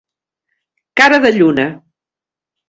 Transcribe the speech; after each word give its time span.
Cara 1.01 1.19
de 1.27 1.31
lluna. 1.37 1.67